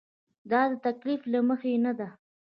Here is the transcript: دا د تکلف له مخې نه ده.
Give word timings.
دا 0.51 0.61
د 0.71 0.73
تکلف 0.85 1.21
له 1.33 1.39
مخې 1.47 1.73
نه 1.85 1.91
ده. 1.99 2.07